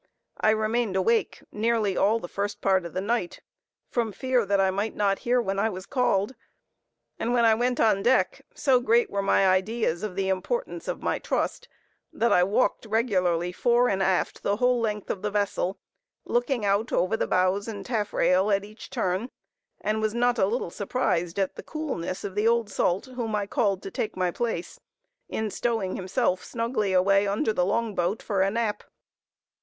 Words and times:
I 0.39 0.49
remained 0.49 0.95
awake 0.95 1.43
nearly 1.51 1.95
all 1.95 2.17
the 2.19 2.27
first 2.27 2.59
part 2.59 2.85
of 2.87 2.93
the 2.95 3.01
night 3.01 3.39
from 3.91 4.11
fear 4.11 4.47
that 4.47 4.59
I 4.59 4.71
might 4.71 4.95
not 4.95 5.19
hear 5.19 5.39
when 5.39 5.59
I 5.59 5.69
was 5.69 5.85
called; 5.85 6.33
and 7.19 7.33
when 7.33 7.45
I 7.45 7.53
went 7.53 7.79
on 7.79 8.01
deck, 8.01 8.41
so 8.55 8.79
great 8.79 9.11
were 9.11 9.21
my 9.21 9.47
ideas 9.47 10.01
of 10.01 10.15
the 10.15 10.27
importance 10.27 10.87
of 10.87 11.03
my 11.03 11.19
trust, 11.19 11.67
that 12.11 12.33
I 12.33 12.43
walked 12.43 12.87
regularly 12.87 13.51
fore 13.51 13.89
and 13.89 14.01
aft 14.01 14.41
the 14.41 14.55
whole 14.55 14.79
length 14.79 15.11
of 15.11 15.21
the 15.21 15.29
vessel, 15.29 15.77
looking 16.25 16.65
out 16.65 16.91
over 16.91 17.15
the 17.15 17.27
bows 17.27 17.67
and 17.67 17.85
taffrail 17.85 18.49
at 18.49 18.65
each 18.65 18.89
turn, 18.89 19.29
and 19.81 20.01
was 20.01 20.15
not 20.15 20.39
a 20.39 20.47
little 20.47 20.71
surprised 20.71 21.37
at 21.37 21.55
the 21.57 21.61
coolness 21.61 22.23
of 22.23 22.33
the 22.33 22.47
old 22.47 22.71
salt 22.71 23.05
whom 23.05 23.35
I 23.35 23.45
called 23.45 23.83
to 23.83 23.91
take 23.91 24.17
my 24.17 24.31
place, 24.31 24.79
in 25.29 25.51
stowing 25.51 25.95
himself 25.95 26.43
snugly 26.43 26.91
away 26.91 27.27
under 27.27 27.53
the 27.53 27.67
long 27.67 27.93
boat, 27.93 28.23
for 28.23 28.41
a 28.41 28.49
nap. 28.49 28.83